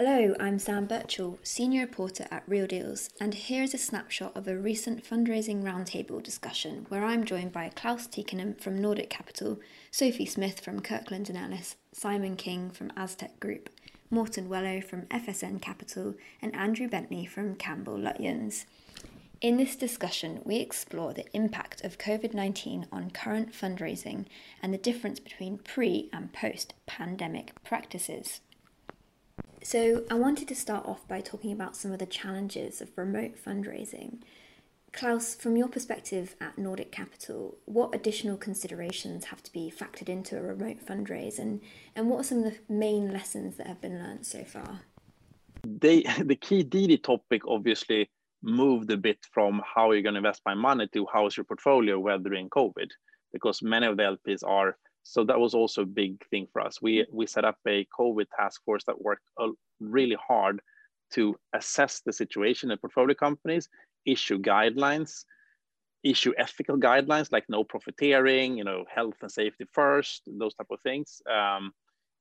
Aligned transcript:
Hello, 0.00 0.32
I'm 0.38 0.60
Sam 0.60 0.86
Birchall, 0.86 1.40
Senior 1.42 1.80
Reporter 1.80 2.28
at 2.30 2.44
Real 2.46 2.68
Deals, 2.68 3.10
and 3.20 3.34
here 3.34 3.64
is 3.64 3.74
a 3.74 3.78
snapshot 3.78 4.36
of 4.36 4.46
a 4.46 4.56
recent 4.56 5.02
fundraising 5.02 5.64
roundtable 5.64 6.22
discussion 6.22 6.86
where 6.88 7.04
I'm 7.04 7.24
joined 7.24 7.50
by 7.50 7.70
Klas 7.70 8.06
Tikkanen 8.06 8.60
from 8.60 8.80
Nordic 8.80 9.10
Capital, 9.10 9.58
Sophie 9.90 10.24
Smith 10.24 10.60
from 10.60 10.82
Kirkland 10.82 11.28
& 11.30 11.36
Ellis, 11.36 11.74
Simon 11.90 12.36
King 12.36 12.70
from 12.70 12.92
Aztec 12.96 13.40
Group, 13.40 13.70
Morten 14.08 14.48
Welo 14.48 14.84
from 14.84 15.02
FSN 15.06 15.60
Capital, 15.60 16.14
and 16.40 16.54
Andrew 16.54 16.86
Bentley 16.86 17.26
from 17.26 17.56
Campbell 17.56 17.98
Lutyens. 17.98 18.66
In 19.40 19.56
this 19.56 19.74
discussion, 19.74 20.42
we 20.44 20.58
explore 20.58 21.12
the 21.12 21.26
impact 21.32 21.82
of 21.84 21.98
COVID 21.98 22.34
19 22.34 22.86
on 22.92 23.10
current 23.10 23.52
fundraising 23.52 24.26
and 24.62 24.72
the 24.72 24.78
difference 24.78 25.18
between 25.18 25.58
pre 25.58 26.08
and 26.12 26.32
post 26.32 26.74
pandemic 26.86 27.52
practices. 27.64 28.42
So, 29.62 30.04
I 30.10 30.14
wanted 30.14 30.48
to 30.48 30.54
start 30.54 30.86
off 30.86 31.06
by 31.08 31.20
talking 31.20 31.52
about 31.52 31.76
some 31.76 31.92
of 31.92 31.98
the 31.98 32.06
challenges 32.06 32.80
of 32.80 32.96
remote 32.96 33.32
fundraising. 33.44 34.18
Klas, 34.92 35.34
from 35.34 35.56
your 35.56 35.68
perspective 35.68 36.34
at 36.40 36.56
Nordic 36.56 36.90
Capital, 36.90 37.58
what 37.66 37.94
additional 37.94 38.36
considerations 38.36 39.26
have 39.26 39.42
to 39.42 39.52
be 39.52 39.72
factored 39.76 40.08
into 40.08 40.38
a 40.38 40.42
remote 40.42 40.84
fundraise, 40.84 41.38
and, 41.38 41.60
and 41.94 42.08
what 42.08 42.20
are 42.20 42.24
some 42.24 42.38
of 42.38 42.44
the 42.44 42.58
main 42.72 43.12
lessons 43.12 43.56
that 43.56 43.66
have 43.66 43.80
been 43.80 43.98
learned 43.98 44.26
so 44.26 44.44
far? 44.44 44.80
They, 45.64 46.02
the 46.24 46.36
key 46.36 46.64
DD 46.64 47.02
topic 47.02 47.42
obviously 47.46 48.08
moved 48.42 48.90
a 48.90 48.96
bit 48.96 49.18
from 49.30 49.62
how 49.64 49.90
you're 49.90 50.02
going 50.02 50.14
to 50.14 50.18
invest 50.18 50.42
my 50.46 50.54
money 50.54 50.88
to 50.94 51.06
how 51.12 51.26
is 51.26 51.36
your 51.36 51.44
portfolio 51.44 51.98
weathering 51.98 52.48
COVID, 52.48 52.88
because 53.32 53.62
many 53.62 53.86
of 53.86 53.96
the 53.96 54.04
LPs 54.04 54.42
are 54.46 54.76
so 55.02 55.24
that 55.24 55.40
was 55.40 55.54
also 55.54 55.82
a 55.82 55.86
big 55.86 56.26
thing 56.28 56.46
for 56.52 56.60
us. 56.60 56.82
We 56.82 57.06
we 57.12 57.26
set 57.26 57.44
up 57.44 57.58
a 57.66 57.86
COVID 57.98 58.26
task 58.36 58.62
force 58.64 58.84
that 58.84 59.00
worked 59.00 59.24
really 59.80 60.16
hard 60.26 60.60
to 61.12 61.36
assess 61.54 62.00
the 62.00 62.12
situation 62.12 62.70
in 62.70 62.78
portfolio 62.78 63.14
companies, 63.14 63.68
issue 64.04 64.38
guidelines, 64.38 65.24
issue 66.02 66.32
ethical 66.38 66.76
guidelines 66.76 67.32
like 67.32 67.44
no 67.48 67.64
profiteering, 67.64 68.56
you 68.56 68.64
know, 68.64 68.84
health 68.94 69.16
and 69.22 69.30
safety 69.30 69.64
first, 69.72 70.22
those 70.26 70.54
type 70.54 70.66
of 70.70 70.80
things, 70.82 71.22
um, 71.30 71.72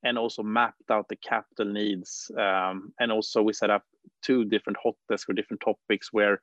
and 0.03 0.17
also 0.17 0.43
mapped 0.43 0.89
out 0.89 1.07
the 1.09 1.15
capital 1.17 1.71
needs. 1.71 2.31
Um, 2.37 2.93
and 2.99 3.11
also 3.11 3.41
we 3.41 3.53
set 3.53 3.69
up 3.69 3.83
two 4.23 4.45
different 4.45 4.77
hot 4.81 4.95
desks 5.09 5.25
for 5.25 5.33
different 5.33 5.61
topics 5.61 6.13
where 6.13 6.41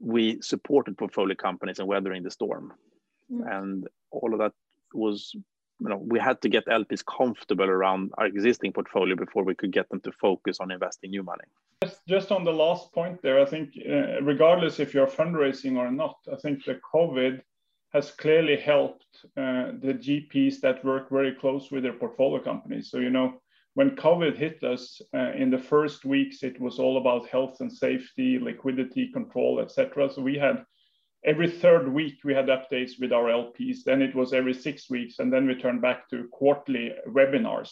we 0.00 0.40
supported 0.40 0.96
portfolio 0.96 1.34
companies 1.34 1.78
in 1.78 1.86
weathering 1.86 2.22
the 2.22 2.30
storm. 2.30 2.72
Mm. 3.32 3.58
And 3.58 3.88
all 4.10 4.32
of 4.32 4.38
that 4.38 4.52
was 4.98 5.34
you 5.34 5.88
know 5.88 5.96
we 5.96 6.18
had 6.18 6.40
to 6.42 6.48
get 6.48 6.66
LPs 6.66 7.04
comfortable 7.04 7.64
around 7.64 8.12
our 8.18 8.26
existing 8.26 8.72
portfolio 8.72 9.14
before 9.16 9.44
we 9.44 9.54
could 9.54 9.72
get 9.72 9.88
them 9.88 10.00
to 10.00 10.12
focus 10.12 10.58
on 10.60 10.70
investing 10.70 11.10
new 11.10 11.22
money. 11.22 11.44
Just, 12.08 12.32
on 12.32 12.44
the 12.44 12.52
last 12.52 12.92
point 12.92 13.22
there, 13.22 13.40
I 13.40 13.44
think 13.44 13.74
uh, 13.88 14.20
regardless 14.22 14.80
if 14.80 14.92
you're 14.92 15.06
fundraising 15.06 15.76
or 15.76 15.90
not, 15.92 16.16
I 16.32 16.36
think 16.36 16.64
the 16.64 16.80
COVID 16.92 17.40
has 17.92 18.10
clearly 18.10 18.56
helped 18.56 19.06
uh, 19.36 19.72
the 19.80 19.94
GPs 19.94 20.60
that 20.60 20.84
work 20.84 21.08
very 21.08 21.34
close 21.34 21.70
with 21.70 21.84
their 21.84 21.92
portfolio 21.92 22.42
companies. 22.42 22.90
So 22.90 22.98
you 22.98 23.10
know 23.10 23.40
when 23.74 23.90
COVID 23.94 24.36
hit 24.36 24.64
us 24.64 25.00
uh, 25.14 25.32
in 25.34 25.50
the 25.50 25.64
first 25.72 26.04
weeks, 26.04 26.42
it 26.42 26.60
was 26.60 26.80
all 26.80 26.96
about 26.98 27.28
health 27.28 27.60
and 27.60 27.72
safety, 27.72 28.38
liquidity 28.40 29.12
control, 29.12 29.60
etc. 29.60 30.10
So 30.12 30.20
we 30.20 30.36
had 30.36 30.64
every 31.24 31.50
third 31.50 31.92
week 31.92 32.18
we 32.24 32.34
had 32.34 32.46
updates 32.46 33.00
with 33.00 33.12
our 33.12 33.24
LPs. 33.24 33.78
Then 33.84 34.02
it 34.02 34.14
was 34.14 34.32
every 34.32 34.54
six 34.54 34.88
weeks, 34.90 35.18
and 35.18 35.32
then 35.32 35.46
we 35.46 35.54
turned 35.54 35.82
back 35.82 36.08
to 36.10 36.28
quarterly 36.30 36.92
webinars. 37.08 37.70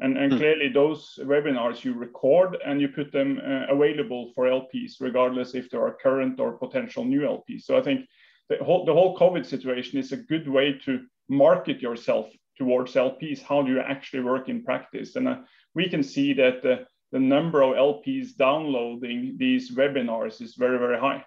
And, 0.00 0.16
and 0.16 0.32
mm. 0.32 0.38
clearly, 0.38 0.68
those 0.68 1.18
webinars 1.22 1.84
you 1.84 1.92
record 1.92 2.56
and 2.64 2.80
you 2.80 2.88
put 2.88 3.12
them 3.12 3.38
uh, 3.44 3.72
available 3.72 4.32
for 4.34 4.46
LPs, 4.46 4.94
regardless 5.00 5.54
if 5.54 5.68
they 5.68 5.76
are 5.76 5.96
current 6.02 6.40
or 6.40 6.52
potential 6.52 7.04
new 7.04 7.20
LPs. 7.20 7.64
So 7.64 7.76
I 7.76 7.82
think 7.82 8.06
the 8.48 8.56
whole, 8.64 8.86
the 8.86 8.94
whole 8.94 9.16
COVID 9.16 9.44
situation 9.44 9.98
is 9.98 10.12
a 10.12 10.16
good 10.16 10.48
way 10.48 10.78
to 10.86 11.00
market 11.28 11.82
yourself 11.82 12.30
towards 12.56 12.94
LPs. 12.94 13.42
How 13.42 13.62
do 13.62 13.72
you 13.72 13.80
actually 13.80 14.22
work 14.22 14.48
in 14.48 14.64
practice? 14.64 15.16
And 15.16 15.28
uh, 15.28 15.36
we 15.74 15.88
can 15.88 16.02
see 16.02 16.32
that 16.32 16.62
the, 16.62 16.86
the 17.12 17.20
number 17.20 17.62
of 17.62 17.74
LPs 17.74 18.36
downloading 18.36 19.36
these 19.38 19.70
webinars 19.74 20.40
is 20.40 20.54
very, 20.54 20.78
very 20.78 20.98
high. 20.98 21.24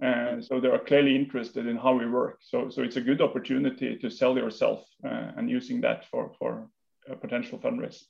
And 0.00 0.44
so 0.44 0.60
they 0.60 0.68
are 0.68 0.78
clearly 0.78 1.14
interested 1.14 1.66
in 1.66 1.76
how 1.76 1.96
we 1.96 2.06
work. 2.08 2.38
So, 2.42 2.68
so 2.68 2.82
it's 2.82 2.96
a 2.96 3.00
good 3.00 3.20
opportunity 3.20 3.96
to 3.96 4.10
sell 4.10 4.36
yourself 4.36 4.84
uh, 5.04 5.32
and 5.36 5.48
using 5.48 5.80
that 5.82 6.06
for, 6.10 6.32
for 6.38 6.68
a 7.08 7.14
potential 7.14 7.58
fundraise. 7.58 8.02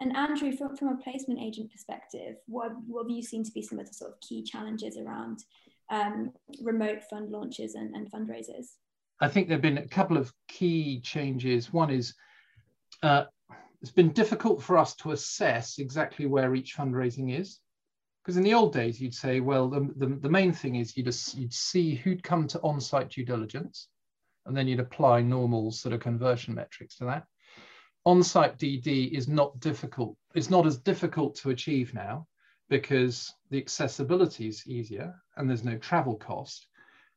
And 0.00 0.16
Andrew, 0.16 0.56
from, 0.56 0.76
from 0.76 0.88
a 0.88 0.96
placement 0.96 1.40
agent 1.40 1.70
perspective, 1.70 2.36
what, 2.46 2.72
what 2.86 3.04
have 3.04 3.10
you 3.10 3.22
seen 3.22 3.44
to 3.44 3.52
be 3.52 3.62
some 3.62 3.78
of 3.78 3.86
the 3.86 3.94
sort 3.94 4.12
of 4.12 4.20
key 4.20 4.42
challenges 4.42 4.96
around 4.96 5.44
um, 5.90 6.32
remote 6.62 7.02
fund 7.08 7.30
launches 7.30 7.74
and, 7.74 7.94
and 7.94 8.10
fundraisers? 8.10 8.76
I 9.20 9.28
think 9.28 9.46
there 9.46 9.56
have 9.56 9.62
been 9.62 9.78
a 9.78 9.86
couple 9.86 10.16
of 10.16 10.32
key 10.48 11.00
changes. 11.00 11.72
One 11.72 11.90
is 11.90 12.14
uh, 13.02 13.24
it's 13.82 13.90
been 13.90 14.12
difficult 14.12 14.62
for 14.62 14.76
us 14.76 14.94
to 14.96 15.12
assess 15.12 15.78
exactly 15.78 16.26
where 16.26 16.54
each 16.54 16.76
fundraising 16.76 17.38
is 17.38 17.60
because 18.22 18.36
in 18.36 18.42
the 18.42 18.54
old 18.54 18.72
days 18.72 19.00
you'd 19.00 19.14
say 19.14 19.40
well 19.40 19.68
the, 19.68 19.88
the, 19.96 20.06
the 20.06 20.28
main 20.28 20.52
thing 20.52 20.76
is 20.76 20.96
you'd, 20.96 21.14
you'd 21.34 21.54
see 21.54 21.94
who'd 21.94 22.22
come 22.22 22.46
to 22.46 22.60
on-site 22.60 23.10
due 23.10 23.24
diligence 23.24 23.88
and 24.46 24.56
then 24.56 24.66
you'd 24.68 24.80
apply 24.80 25.20
normal 25.20 25.70
sort 25.70 25.92
of 25.92 26.00
conversion 26.00 26.54
metrics 26.54 26.96
to 26.96 27.04
that. 27.04 27.24
On-site 28.06 28.58
dd 28.58 29.12
is 29.12 29.28
not 29.28 29.58
difficult 29.60 30.16
it's 30.34 30.50
not 30.50 30.66
as 30.66 30.78
difficult 30.78 31.34
to 31.36 31.50
achieve 31.50 31.92
now 31.94 32.26
because 32.68 33.34
the 33.50 33.58
accessibility 33.58 34.46
is 34.48 34.66
easier 34.66 35.14
and 35.36 35.48
there's 35.48 35.64
no 35.64 35.76
travel 35.78 36.14
cost. 36.14 36.68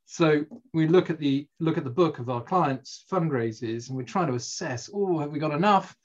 So 0.05 0.45
we 0.73 0.87
look 0.87 1.09
at 1.09 1.19
the 1.19 1.47
look 1.59 1.77
at 1.77 1.83
the 1.85 1.89
book 1.89 2.19
of 2.19 2.29
our 2.29 2.41
clients 2.41 3.05
fundraisers 3.09 3.87
and 3.87 3.95
we're 3.95 4.03
trying 4.03 4.27
to 4.27 4.35
assess 4.35 4.89
oh 4.93 5.19
have 5.19 5.31
we 5.31 5.39
got 5.39 5.53
enough? 5.53 5.95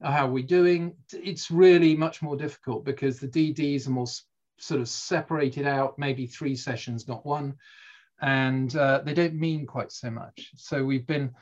How 0.00 0.28
are 0.28 0.30
we 0.30 0.42
doing? 0.42 0.94
It's 1.12 1.50
really 1.50 1.96
much 1.96 2.22
more 2.22 2.36
difficult 2.36 2.84
because 2.84 3.18
the 3.18 3.26
dds 3.26 3.88
are 3.88 3.90
more 3.90 4.06
sort 4.58 4.80
of 4.80 4.88
separated 4.88 5.66
out, 5.66 5.98
maybe 5.98 6.26
three 6.26 6.56
sessions, 6.56 7.08
not 7.08 7.24
one. 7.24 7.54
And 8.20 8.74
uh, 8.74 9.02
they 9.04 9.14
don't 9.14 9.34
mean 9.34 9.66
quite 9.66 9.92
so 9.92 10.10
much. 10.10 10.50
So 10.56 10.84
we've 10.84 11.06
been 11.06 11.32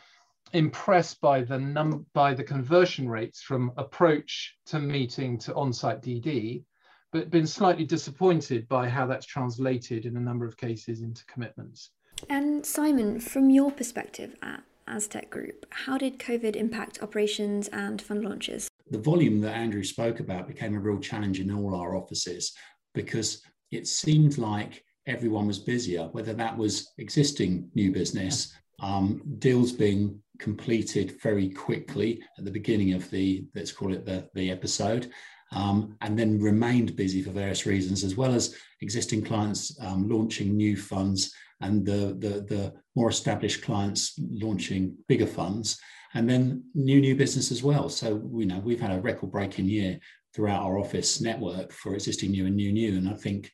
impressed 0.52 1.20
by 1.20 1.42
the 1.42 1.58
num 1.58 2.06
by 2.12 2.32
the 2.32 2.44
conversion 2.44 3.08
rates 3.08 3.42
from 3.42 3.72
approach 3.76 4.56
to 4.66 4.78
meeting 4.78 5.38
to 5.38 5.54
on-site 5.54 6.02
DD, 6.02 6.64
but 7.12 7.30
been 7.30 7.46
slightly 7.46 7.84
disappointed 7.84 8.68
by 8.68 8.88
how 8.88 9.06
that's 9.06 9.26
translated 9.26 10.06
in 10.06 10.16
a 10.16 10.20
number 10.20 10.46
of 10.46 10.56
cases 10.56 11.00
into 11.00 11.24
commitments. 11.26 11.90
And 12.28 12.64
Simon, 12.64 13.20
from 13.20 13.50
your 13.50 13.70
perspective 13.70 14.36
at 14.42 14.62
Aztec 14.86 15.30
Group, 15.30 15.66
how 15.70 15.98
did 15.98 16.18
COVID 16.18 16.56
impact 16.56 17.02
operations 17.02 17.68
and 17.68 18.00
fund 18.00 18.24
launches? 18.24 18.68
The 18.90 18.98
volume 18.98 19.40
that 19.40 19.54
Andrew 19.54 19.82
spoke 19.82 20.20
about 20.20 20.46
became 20.46 20.74
a 20.74 20.78
real 20.78 21.00
challenge 21.00 21.40
in 21.40 21.52
all 21.52 21.74
our 21.74 21.96
offices 21.96 22.54
because 22.96 23.42
it 23.70 23.86
seemed 23.86 24.38
like 24.38 24.82
everyone 25.06 25.46
was 25.46 25.60
busier, 25.60 26.08
whether 26.10 26.32
that 26.32 26.58
was 26.58 26.92
existing 26.98 27.70
new 27.76 27.92
business, 27.92 28.52
um, 28.80 29.22
deals 29.38 29.70
being 29.70 30.20
completed 30.40 31.20
very 31.22 31.48
quickly 31.48 32.20
at 32.38 32.44
the 32.44 32.50
beginning 32.50 32.92
of 32.94 33.08
the, 33.10 33.46
let's 33.54 33.70
call 33.70 33.94
it 33.94 34.04
the, 34.04 34.28
the 34.34 34.50
episode, 34.50 35.10
um, 35.52 35.96
and 36.00 36.18
then 36.18 36.40
remained 36.40 36.96
busy 36.96 37.22
for 37.22 37.30
various 37.30 37.66
reasons, 37.66 38.02
as 38.02 38.16
well 38.16 38.34
as 38.34 38.56
existing 38.80 39.22
clients 39.22 39.78
um, 39.80 40.08
launching 40.08 40.56
new 40.56 40.76
funds 40.76 41.32
and 41.60 41.86
the, 41.86 42.16
the, 42.18 42.44
the 42.52 42.72
more 42.96 43.08
established 43.08 43.62
clients 43.62 44.18
launching 44.18 44.96
bigger 45.06 45.26
funds 45.26 45.78
and 46.16 46.28
then 46.28 46.64
new 46.74 47.00
new 47.00 47.14
business 47.14 47.52
as 47.52 47.62
well. 47.62 47.88
So 47.88 48.08
you 48.34 48.46
know 48.46 48.58
we've 48.58 48.80
had 48.80 48.90
a 48.90 49.00
record 49.00 49.30
breaking 49.30 49.66
year 49.66 49.98
throughout 50.36 50.62
our 50.62 50.78
office 50.78 51.22
network 51.22 51.72
for 51.72 51.94
existing 51.94 52.30
new 52.30 52.44
and 52.44 52.54
new 52.54 52.70
new. 52.70 52.98
And 52.98 53.08
I 53.08 53.14
think 53.14 53.50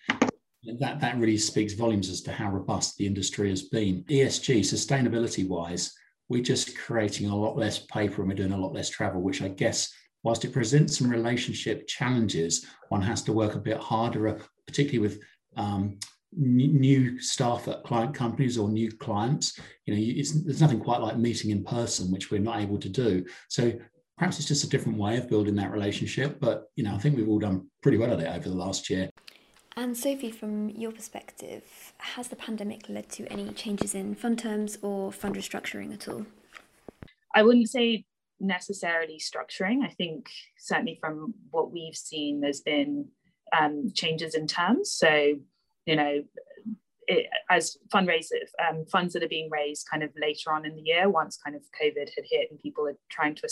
that 0.80 1.00
that 1.00 1.16
really 1.16 1.38
speaks 1.38 1.74
volumes 1.74 2.10
as 2.10 2.20
to 2.22 2.32
how 2.32 2.50
robust 2.50 2.96
the 2.96 3.06
industry 3.06 3.50
has 3.50 3.62
been. 3.62 4.02
ESG, 4.08 4.60
sustainability 4.60 5.46
wise, 5.46 5.94
we're 6.28 6.42
just 6.42 6.76
creating 6.76 7.30
a 7.30 7.36
lot 7.36 7.56
less 7.56 7.78
paper 7.78 8.20
and 8.22 8.28
we're 8.28 8.34
doing 8.34 8.52
a 8.52 8.58
lot 8.58 8.74
less 8.74 8.90
travel, 8.90 9.22
which 9.22 9.42
I 9.42 9.48
guess, 9.48 9.92
whilst 10.24 10.44
it 10.44 10.52
presents 10.52 10.98
some 10.98 11.08
relationship 11.08 11.86
challenges, 11.86 12.66
one 12.88 13.02
has 13.02 13.22
to 13.22 13.32
work 13.32 13.54
a 13.54 13.60
bit 13.60 13.78
harder, 13.78 14.26
uh, 14.26 14.38
particularly 14.66 15.08
with 15.08 15.20
um, 15.56 15.98
new 16.36 17.20
staff 17.20 17.68
at 17.68 17.84
client 17.84 18.14
companies 18.14 18.56
or 18.56 18.68
new 18.70 18.90
clients 18.90 19.58
you 19.84 19.94
know 19.94 20.22
there's 20.46 20.62
nothing 20.62 20.80
quite 20.80 21.02
like 21.02 21.18
meeting 21.18 21.50
in 21.50 21.62
person 21.62 22.10
which 22.10 22.30
we're 22.30 22.40
not 22.40 22.58
able 22.58 22.78
to 22.78 22.88
do 22.88 23.22
so 23.48 23.70
perhaps 24.22 24.38
it's 24.38 24.48
just 24.48 24.64
a 24.64 24.68
different 24.68 24.96
way 24.96 25.16
of 25.16 25.28
building 25.28 25.56
that 25.56 25.72
relationship 25.72 26.38
but 26.40 26.70
you 26.76 26.84
know 26.84 26.94
i 26.94 26.98
think 26.98 27.16
we've 27.16 27.28
all 27.28 27.38
done 27.38 27.66
pretty 27.82 27.98
well 27.98 28.12
at 28.12 28.20
it 28.20 28.28
over 28.28 28.48
the 28.48 28.54
last 28.54 28.88
year 28.88 29.10
and 29.76 29.96
sophie 29.96 30.30
from 30.30 30.68
your 30.70 30.92
perspective 30.92 31.92
has 31.98 32.28
the 32.28 32.36
pandemic 32.36 32.88
led 32.88 33.08
to 33.08 33.26
any 33.32 33.48
changes 33.52 33.94
in 33.94 34.14
fund 34.14 34.38
terms 34.38 34.78
or 34.82 35.10
fund 35.10 35.34
restructuring 35.34 35.92
at 35.92 36.08
all 36.08 36.24
i 37.34 37.42
wouldn't 37.42 37.68
say 37.68 38.04
necessarily 38.42 39.18
structuring. 39.18 39.84
I 39.84 39.88
think 39.88 40.28
certainly 40.58 40.98
from 41.00 41.32
what 41.50 41.72
we've 41.72 41.96
seen, 41.96 42.40
there's 42.40 42.60
been 42.60 43.08
um, 43.56 43.92
changes 43.94 44.34
in 44.34 44.46
terms. 44.46 44.90
So, 44.90 45.36
you 45.86 45.96
know, 45.96 46.22
it, 47.06 47.26
as 47.50 47.76
fundraisers, 47.92 48.50
um, 48.68 48.84
funds 48.86 49.14
that 49.14 49.22
are 49.22 49.28
being 49.28 49.50
raised 49.50 49.88
kind 49.90 50.02
of 50.02 50.10
later 50.20 50.52
on 50.52 50.66
in 50.66 50.74
the 50.74 50.82
year, 50.82 51.08
once 51.08 51.38
kind 51.42 51.56
of 51.56 51.62
COVID 51.80 52.10
had 52.14 52.24
hit 52.28 52.48
and 52.50 52.60
people 52.60 52.86
are 52.86 52.98
trying 53.10 53.34
to 53.36 53.48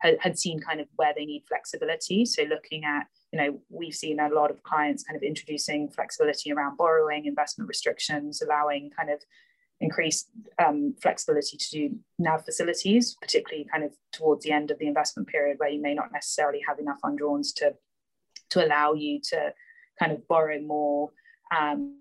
had, 0.00 0.16
had 0.20 0.38
seen 0.38 0.60
kind 0.60 0.80
of 0.80 0.86
where 0.96 1.12
they 1.16 1.24
need 1.24 1.44
flexibility. 1.48 2.24
So 2.24 2.44
looking 2.44 2.84
at, 2.84 3.06
you 3.32 3.40
know, 3.40 3.60
we've 3.68 3.94
seen 3.94 4.20
a 4.20 4.28
lot 4.28 4.50
of 4.50 4.62
clients 4.62 5.02
kind 5.02 5.16
of 5.16 5.22
introducing 5.22 5.90
flexibility 5.90 6.52
around 6.52 6.76
borrowing, 6.76 7.26
investment 7.26 7.68
restrictions, 7.68 8.42
allowing 8.42 8.90
kind 8.96 9.10
of 9.10 9.20
increased 9.80 10.30
um, 10.64 10.94
flexibility 11.00 11.56
to 11.56 11.70
do 11.70 11.96
NAV 12.18 12.44
facilities, 12.44 13.16
particularly 13.20 13.66
kind 13.70 13.84
of 13.84 13.92
towards 14.12 14.44
the 14.44 14.52
end 14.52 14.70
of 14.70 14.78
the 14.78 14.86
investment 14.86 15.28
period 15.28 15.58
where 15.58 15.68
you 15.68 15.80
may 15.80 15.94
not 15.94 16.12
necessarily 16.12 16.60
have 16.66 16.78
enough 16.78 16.98
undrawns 17.04 17.54
to, 17.56 17.74
to 18.50 18.64
allow 18.64 18.92
you 18.92 19.20
to 19.30 19.52
kind 19.98 20.12
of 20.12 20.26
borrow 20.28 20.60
more 20.60 21.10
um, 21.56 21.96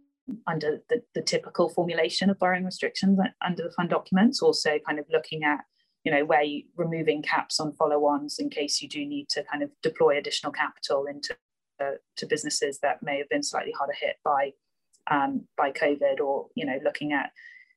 under 0.45 0.81
the, 0.89 1.01
the 1.13 1.21
typical 1.21 1.69
formulation 1.69 2.29
of 2.29 2.39
borrowing 2.39 2.65
restrictions 2.65 3.17
under 3.45 3.63
the 3.63 3.71
fund 3.71 3.89
documents, 3.89 4.41
also 4.41 4.77
kind 4.85 4.99
of 4.99 5.05
looking 5.11 5.43
at 5.43 5.59
you 6.07 6.13
know 6.13 6.23
where 6.23 6.41
you 6.41 6.63
removing 6.77 7.21
caps 7.21 7.59
on 7.59 7.73
follow-ons 7.73 8.39
in 8.39 8.49
case 8.49 8.81
you 8.81 8.87
do 8.87 9.05
need 9.05 9.27
to 9.27 9.43
kind 9.43 9.61
of 9.61 9.69
deploy 9.83 10.17
additional 10.17 10.53
capital 10.53 11.03
into 11.05 11.35
uh, 11.81 11.97
to 12.15 12.25
businesses 12.25 12.79
that 12.79 13.03
may 13.03 13.17
have 13.17 13.27
been 13.27 13.43
slightly 13.43 13.73
harder 13.77 13.93
hit 13.99 14.15
by 14.23 14.51
um, 15.11 15.45
by 15.57 15.69
COVID, 15.69 16.21
or 16.21 16.47
you 16.55 16.65
know 16.65 16.79
looking 16.81 17.11
at 17.11 17.31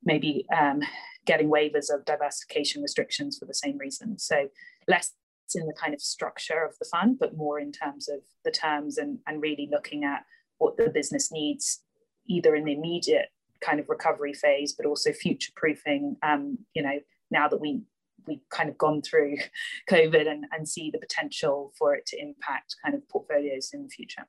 maybe 0.05 0.47
um, 0.57 0.81
getting 1.27 1.51
waivers 1.51 1.93
of 1.93 2.05
diversification 2.05 2.83
restrictions 2.83 3.37
for 3.37 3.47
the 3.47 3.61
same 3.65 3.77
reason. 3.79 4.17
So 4.17 4.47
less 4.87 5.13
in 5.57 5.67
the 5.67 5.75
kind 5.75 5.93
of 5.93 6.01
structure 6.01 6.65
of 6.65 6.79
the 6.79 6.89
fund, 6.89 7.19
but 7.19 7.37
more 7.37 7.59
in 7.59 7.73
terms 7.73 8.09
of 8.09 8.21
the 8.45 8.53
terms 8.53 8.97
and, 8.97 9.19
and 9.27 9.43
really 9.43 9.69
looking 9.73 10.05
at 10.05 10.25
what 10.59 10.77
the 10.77 10.89
business 10.89 11.33
needs 11.33 11.83
either 12.29 12.55
in 12.55 12.65
the 12.65 12.75
immediate 12.75 13.31
kind 13.61 13.81
of 13.81 13.89
recovery 13.89 14.33
phase, 14.33 14.73
but 14.73 14.87
also 14.87 15.11
future 15.11 15.51
proofing. 15.57 16.15
Um, 16.23 16.59
you 16.73 16.85
know, 16.85 17.01
now 17.33 17.49
that 17.49 17.61
we 17.61 17.83
we've 18.27 18.49
kind 18.51 18.69
of 18.69 18.79
gone 18.79 19.03
through 19.03 19.37
COVID 19.91 20.29
and, 20.29 20.47
and 20.53 20.69
see 20.69 20.91
the 20.91 20.99
potential 20.99 21.73
for 21.79 21.95
it 21.95 22.07
to 22.07 22.21
impact 22.21 22.77
kind 22.83 22.95
of 22.95 23.09
portfolios 23.09 23.71
in 23.73 23.83
the 23.83 23.89
future. 23.89 24.27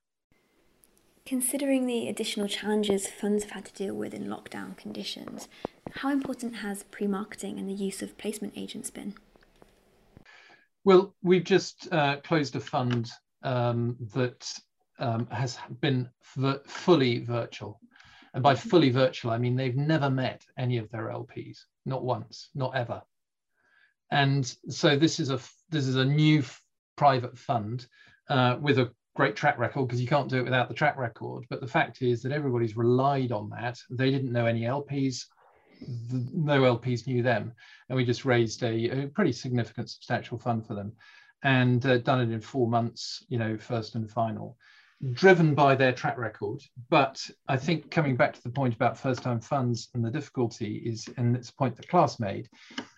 Considering 1.25 1.85
the 1.85 2.07
additional 2.07 2.47
challenges 2.47 3.07
funds 3.07 3.43
have 3.43 3.51
had 3.51 3.65
to 3.65 3.73
deal 3.73 3.93
with 3.93 4.13
in 4.13 4.25
lockdown 4.25 4.75
conditions, 4.75 5.47
how 5.95 6.09
important 6.09 6.57
has 6.57 6.83
pre 6.83 7.05
marketing 7.07 7.59
and 7.59 7.69
the 7.69 7.73
use 7.73 8.01
of 8.01 8.17
placement 8.17 8.53
agents 8.57 8.89
been? 8.89 9.13
Well, 10.83 11.13
we've 11.21 11.43
just 11.43 11.87
uh, 11.91 12.17
closed 12.23 12.55
a 12.55 12.59
fund 12.59 13.11
um, 13.43 13.97
that 14.15 14.51
um, 14.99 15.27
has 15.27 15.57
been 15.79 16.09
fully 16.65 17.19
virtual. 17.19 17.79
And 18.33 18.41
by 18.41 18.55
fully 18.55 18.89
virtual, 18.89 19.31
I 19.31 19.37
mean 19.37 19.55
they've 19.55 19.75
never 19.75 20.09
met 20.09 20.45
any 20.57 20.77
of 20.77 20.89
their 20.89 21.09
LPs, 21.09 21.59
not 21.85 22.03
once, 22.03 22.49
not 22.55 22.75
ever. 22.75 23.01
And 24.11 24.45
so 24.69 24.97
this 24.97 25.19
is 25.19 25.29
a 25.29 25.39
this 25.69 25.87
is 25.87 25.95
a 25.95 26.05
new 26.05 26.43
private 26.97 27.37
fund 27.37 27.87
uh, 28.29 28.57
with 28.61 28.77
a 28.77 28.91
great 29.15 29.35
track 29.35 29.57
record 29.57 29.87
because 29.87 30.01
you 30.01 30.07
can't 30.07 30.29
do 30.29 30.37
it 30.37 30.43
without 30.43 30.67
the 30.67 30.75
track 30.75 30.97
record. 30.97 31.45
But 31.49 31.61
the 31.61 31.67
fact 31.67 32.01
is 32.01 32.21
that 32.21 32.31
everybody's 32.31 32.77
relied 32.77 33.31
on 33.31 33.49
that. 33.49 33.79
They 33.89 34.11
didn't 34.11 34.31
know 34.31 34.45
any 34.45 34.61
LPs. 34.61 35.25
no 35.87 36.61
LPs 36.61 37.07
knew 37.07 37.23
them, 37.23 37.53
and 37.89 37.95
we 37.95 38.05
just 38.05 38.25
raised 38.25 38.63
a, 38.63 39.03
a 39.03 39.07
pretty 39.07 39.31
significant, 39.31 39.89
substantial 39.89 40.37
fund 40.37 40.65
for 40.65 40.75
them, 40.75 40.91
and 41.43 41.85
uh, 41.85 41.97
done 41.99 42.21
it 42.21 42.33
in 42.33 42.41
four 42.41 42.67
months. 42.67 43.25
You 43.29 43.39
know, 43.39 43.57
first 43.57 43.95
and 43.95 44.09
final 44.09 44.57
driven 45.13 45.55
by 45.55 45.75
their 45.75 45.91
track 45.91 46.17
record. 46.17 46.61
But 46.89 47.27
I 47.47 47.57
think 47.57 47.89
coming 47.89 48.15
back 48.15 48.33
to 48.33 48.43
the 48.43 48.49
point 48.49 48.75
about 48.75 48.97
first 48.97 49.23
time 49.23 49.39
funds 49.39 49.89
and 49.93 50.05
the 50.05 50.11
difficulty 50.11 50.81
is, 50.85 51.09
and 51.17 51.35
it's 51.35 51.49
a 51.49 51.55
point 51.55 51.75
that 51.77 51.87
Klas 51.87 52.19
made, 52.19 52.49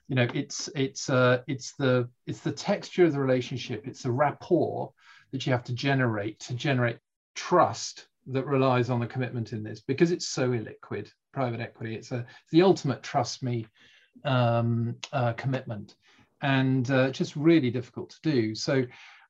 you 0.07 0.15
know, 0.15 0.27
it's 0.33 0.69
it's 0.75 1.09
uh, 1.09 1.41
it's 1.47 1.73
the 1.75 2.09
it's 2.27 2.41
the 2.41 2.51
texture 2.51 3.05
of 3.05 3.13
the 3.13 3.19
relationship, 3.19 3.87
it's 3.87 4.03
the 4.03 4.11
rapport 4.11 4.91
that 5.31 5.45
you 5.45 5.51
have 5.51 5.63
to 5.65 5.73
generate 5.73 6.39
to 6.41 6.53
generate 6.53 6.99
trust 7.35 8.07
that 8.27 8.45
relies 8.45 8.89
on 8.89 8.99
the 8.99 9.07
commitment 9.07 9.53
in 9.53 9.63
this 9.63 9.81
because 9.81 10.11
it's 10.11 10.27
so 10.27 10.49
illiquid. 10.49 11.09
Private 11.33 11.61
equity, 11.61 11.95
it's 11.95 12.11
a 12.11 12.19
it's 12.19 12.51
the 12.51 12.61
ultimate 12.61 13.01
trust 13.01 13.43
me 13.43 13.65
um, 14.23 14.95
uh, 15.11 15.33
commitment, 15.33 15.95
and 16.41 16.89
uh, 16.91 17.09
just 17.09 17.35
really 17.35 17.71
difficult 17.71 18.11
to 18.11 18.31
do. 18.31 18.55
So 18.55 18.83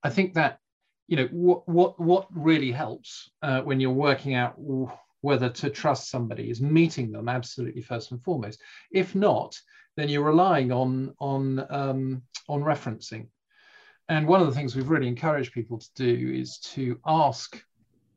I 0.04 0.10
think 0.10 0.34
that 0.34 0.60
you 1.08 1.18
know 1.18 1.28
what 1.32 1.68
what 1.68 2.00
what 2.00 2.28
really 2.32 2.72
helps 2.72 3.30
uh, 3.42 3.62
when 3.62 3.80
you're 3.80 3.92
working 3.92 4.34
out 4.34 4.56
whether 5.22 5.50
to 5.50 5.70
trust 5.70 6.10
somebody 6.10 6.50
is 6.50 6.62
meeting 6.62 7.12
them 7.12 7.30
absolutely 7.30 7.82
first 7.82 8.12
and 8.12 8.22
foremost 8.24 8.60
if 8.92 9.16
not 9.16 9.58
then 9.96 10.10
you're 10.10 10.24
relying 10.24 10.72
on 10.72 11.14
on 11.20 11.66
um, 11.70 12.24
on 12.48 12.62
referencing. 12.62 13.28
And 14.10 14.28
one 14.28 14.42
of 14.42 14.48
the 14.48 14.54
things 14.54 14.76
we've 14.76 14.90
really 14.90 15.08
encouraged 15.08 15.54
people 15.54 15.80
to 15.80 15.90
do 15.96 16.34
is 16.34 16.58
to 16.74 17.00
ask 17.06 17.64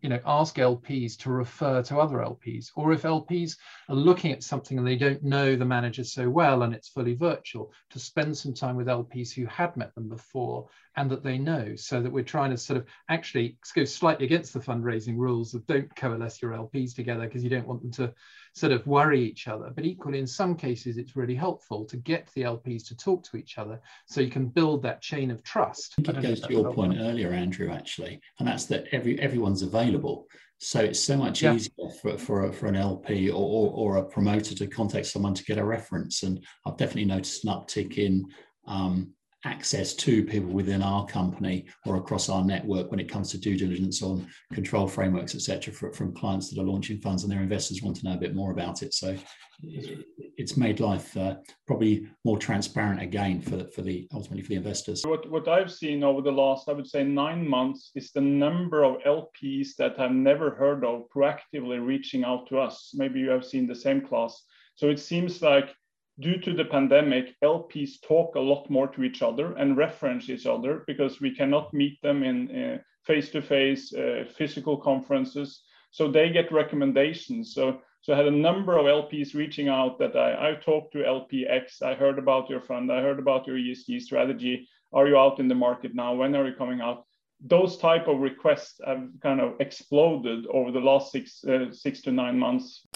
you 0.02 0.10
know, 0.10 0.20
ask 0.24 0.56
LPs 0.56 1.16
to 1.18 1.30
refer 1.30 1.82
to 1.82 1.98
other 1.98 2.18
LPs, 2.18 2.70
or 2.76 2.92
if 2.92 3.02
LPs 3.02 3.56
are 3.88 3.96
looking 3.96 4.30
at 4.30 4.42
something 4.42 4.78
and 4.78 4.86
they 4.86 4.94
don't 4.94 5.22
know 5.24 5.56
the 5.56 5.64
manager 5.64 6.04
so 6.04 6.28
well 6.28 6.62
and 6.62 6.74
it's 6.74 6.88
fully 6.88 7.14
virtual, 7.14 7.72
to 7.90 7.98
spend 7.98 8.36
some 8.36 8.54
time 8.54 8.76
with 8.76 8.86
LPs 8.86 9.32
who 9.32 9.46
had 9.46 9.76
met 9.76 9.92
them 9.94 10.08
before 10.08 10.68
and 10.96 11.10
that 11.10 11.22
they 11.22 11.38
know, 11.38 11.74
so 11.76 12.00
that 12.00 12.10
we're 12.10 12.24
trying 12.24 12.50
to 12.50 12.56
sort 12.56 12.78
of 12.78 12.86
actually 13.10 13.58
go 13.74 13.84
slightly 13.84 14.24
against 14.24 14.52
the 14.52 14.60
fundraising 14.60 15.16
rules 15.16 15.54
of 15.54 15.66
don't 15.66 15.94
coalesce 15.94 16.40
your 16.40 16.52
LPs 16.52 16.94
together 16.94 17.26
because 17.26 17.44
you 17.44 17.50
don't 17.50 17.66
want 17.66 17.82
them 17.82 17.92
to 17.92 18.12
sort 18.54 18.72
of 18.72 18.86
worry 18.86 19.22
each 19.22 19.46
other. 19.46 19.70
But 19.74 19.84
equally, 19.84 20.18
in 20.18 20.26
some 20.26 20.54
cases, 20.54 20.96
it's 20.96 21.14
really 21.14 21.34
helpful 21.34 21.84
to 21.86 21.96
get 21.98 22.28
the 22.34 22.42
LPs 22.42 22.86
to 22.88 22.96
talk 22.96 23.22
to 23.24 23.36
each 23.36 23.58
other 23.58 23.80
so 24.06 24.20
you 24.20 24.30
can 24.30 24.46
build 24.46 24.82
that 24.82 25.02
chain 25.02 25.30
of 25.30 25.42
trust. 25.42 25.94
I 25.98 26.02
think 26.02 26.18
it 26.18 26.22
goes 26.22 26.40
to 26.40 26.52
your 26.52 26.72
point 26.72 26.96
earlier, 26.98 27.30
Andrew, 27.30 27.70
actually, 27.70 28.20
and 28.38 28.48
that's 28.48 28.64
that 28.66 28.86
every 28.92 29.20
everyone's 29.20 29.62
available. 29.62 30.26
So 30.58 30.80
it's 30.80 31.00
so 31.00 31.18
much 31.18 31.42
yeah. 31.42 31.54
easier 31.54 31.90
for, 32.00 32.16
for, 32.16 32.50
for 32.50 32.66
an 32.66 32.76
LP 32.76 33.28
or, 33.28 33.34
or, 33.34 33.70
or, 33.72 33.96
a 33.98 34.04
promoter 34.04 34.54
to 34.54 34.66
contact 34.66 35.04
someone 35.04 35.34
to 35.34 35.44
get 35.44 35.58
a 35.58 35.64
reference. 35.64 36.22
And 36.22 36.42
I've 36.64 36.78
definitely 36.78 37.04
noticed 37.04 37.44
an 37.44 37.50
uptick 37.50 37.98
in 37.98 38.24
um, 38.66 39.12
access 39.44 39.94
to 39.94 40.24
people 40.24 40.50
within 40.50 40.82
our 40.82 41.06
company 41.06 41.66
or 41.84 41.96
across 41.96 42.28
our 42.28 42.44
network 42.44 42.90
when 42.90 43.00
it 43.00 43.08
comes 43.08 43.30
to 43.30 43.38
due 43.38 43.56
diligence 43.56 44.02
on 44.02 44.26
control 44.52 44.88
frameworks, 44.88 45.34
etc., 45.34 45.72
from 45.72 46.14
clients 46.14 46.50
that 46.50 46.60
are 46.60 46.64
launching 46.64 47.00
funds 47.00 47.22
and 47.22 47.32
their 47.32 47.42
investors 47.42 47.82
want 47.82 47.96
to 47.96 48.04
know 48.04 48.14
a 48.14 48.18
bit 48.18 48.34
more 48.34 48.50
about 48.50 48.82
it. 48.82 48.94
So 48.94 49.16
it's 49.62 50.56
made 50.56 50.80
life 50.80 51.16
uh, 51.16 51.36
probably 51.66 52.08
more 52.24 52.38
transparent 52.38 53.00
again 53.00 53.40
for 53.40 53.66
for 53.74 53.82
the 53.82 54.06
ultimately 54.12 54.42
for 54.42 54.50
the 54.50 54.56
investors. 54.56 55.02
What 55.04 55.30
what 55.30 55.48
I've 55.48 55.72
seen 55.72 56.02
over 56.02 56.20
the 56.20 56.32
last, 56.32 56.68
I 56.68 56.72
would 56.72 56.86
say, 56.86 57.04
nine 57.04 57.48
months 57.48 57.90
is 57.94 58.12
the 58.12 58.20
number 58.20 58.84
of 58.84 59.00
LPs 59.06 59.76
that 59.78 59.98
I've 59.98 60.12
never 60.12 60.50
heard 60.50 60.84
of 60.84 61.04
proactively 61.14 61.84
reaching 61.84 62.24
out 62.24 62.48
to 62.48 62.58
us. 62.58 62.92
Maybe 62.94 63.20
you 63.20 63.30
have 63.30 63.44
seen 63.44 63.66
the 63.66 63.74
same 63.74 64.00
Klas. 64.00 64.42
So 64.74 64.90
it 64.90 64.98
seems 64.98 65.40
like 65.40 65.74
due 66.20 66.38
to 66.38 66.54
the 66.54 66.64
pandemic, 66.64 67.34
LPs 67.42 68.00
talk 68.02 68.34
a 68.34 68.40
lot 68.40 68.68
more 68.70 68.88
to 68.88 69.04
each 69.04 69.22
other 69.22 69.54
and 69.54 69.76
reference 69.76 70.30
each 70.30 70.46
other 70.46 70.82
because 70.86 71.20
we 71.20 71.34
cannot 71.34 71.72
meet 71.74 72.00
them 72.02 72.22
in 72.22 72.80
face 73.04 73.30
to 73.30 73.42
face 73.42 73.92
physical 74.36 74.76
conferences. 74.78 75.62
So 75.90 76.10
they 76.10 76.30
get 76.30 76.52
recommendations. 76.52 77.54
So, 77.54 77.80
so 78.00 78.12
I 78.12 78.16
had 78.16 78.26
a 78.26 78.30
number 78.30 78.76
of 78.76 78.86
LPs 78.86 79.34
reaching 79.34 79.68
out 79.68 79.98
that 79.98 80.16
I, 80.16 80.50
I 80.50 80.54
talked 80.54 80.92
to 80.92 80.98
LPX. 80.98 81.82
I 81.82 81.94
heard 81.94 82.18
about 82.18 82.50
your 82.50 82.60
fund. 82.60 82.92
I 82.92 83.00
heard 83.00 83.18
about 83.18 83.46
your 83.46 83.56
ESG 83.56 84.00
strategy. 84.02 84.68
Are 84.92 85.08
you 85.08 85.16
out 85.16 85.40
in 85.40 85.48
the 85.48 85.54
market 85.54 85.94
now? 85.94 86.14
When 86.14 86.34
are 86.34 86.46
you 86.46 86.54
coming 86.54 86.80
out? 86.80 87.04
Those 87.40 87.76
type 87.76 88.08
of 88.08 88.20
requests 88.20 88.80
have 88.86 89.08
kind 89.22 89.40
of 89.40 89.54
exploded 89.60 90.46
over 90.46 90.70
the 90.70 90.80
last 90.80 91.12
six, 91.12 91.44
uh, 91.44 91.70
six 91.72 92.00
to 92.02 92.12
nine 92.12 92.38
months. 92.38 92.86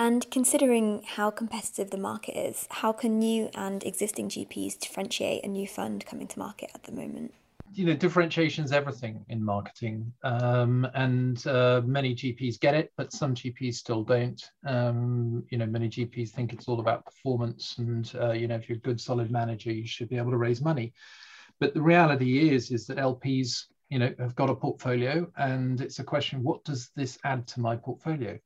And 0.00 0.30
considering 0.30 1.02
how 1.06 1.30
competitive 1.30 1.90
the 1.90 1.98
market 1.98 2.34
is, 2.34 2.66
how 2.70 2.90
can 2.90 3.18
new 3.18 3.50
and 3.54 3.84
existing 3.84 4.30
GPs 4.30 4.78
differentiate 4.78 5.44
a 5.44 5.46
new 5.46 5.68
fund 5.68 6.06
coming 6.06 6.26
to 6.28 6.38
market 6.38 6.70
at 6.74 6.84
the 6.84 6.92
moment? 6.92 7.34
You 7.74 7.84
know, 7.84 7.92
differentiation 7.92 8.64
is 8.64 8.72
everything 8.72 9.22
in 9.28 9.44
marketing, 9.44 10.10
um, 10.24 10.88
and 10.94 11.46
uh, 11.46 11.82
many 11.84 12.14
GPs 12.14 12.58
get 12.58 12.74
it, 12.74 12.90
but 12.96 13.12
some 13.12 13.34
GPs 13.34 13.74
still 13.74 14.02
don't. 14.02 14.42
Um, 14.64 15.44
you 15.50 15.58
know, 15.58 15.66
many 15.66 15.90
GPs 15.90 16.30
think 16.30 16.54
it's 16.54 16.66
all 16.66 16.80
about 16.80 17.04
performance, 17.04 17.76
and 17.76 18.10
uh, 18.18 18.32
you 18.32 18.48
know, 18.48 18.54
if 18.54 18.70
you're 18.70 18.78
a 18.78 18.80
good, 18.80 18.98
solid 18.98 19.30
manager, 19.30 19.70
you 19.70 19.86
should 19.86 20.08
be 20.08 20.16
able 20.16 20.30
to 20.30 20.38
raise 20.38 20.62
money. 20.62 20.94
But 21.58 21.74
the 21.74 21.82
reality 21.82 22.48
is, 22.48 22.70
is 22.70 22.86
that 22.86 22.96
LPs, 22.96 23.66
you 23.90 23.98
know, 23.98 24.14
have 24.18 24.34
got 24.34 24.48
a 24.48 24.54
portfolio, 24.54 25.30
and 25.36 25.78
it's 25.82 25.98
a 25.98 26.04
question: 26.04 26.42
what 26.42 26.64
does 26.64 26.88
this 26.96 27.18
add 27.22 27.46
to 27.48 27.60
my 27.60 27.76
portfolio? 27.76 28.38